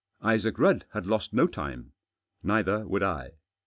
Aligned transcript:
Isaac 0.23 0.57
Rudd 0.57 0.85
had 0.93 1.05
lost 1.05 1.31
no 1.31 1.45
time. 1.45 1.91
Neither 2.41 2.87
would 2.87 3.03
I. 3.03 3.33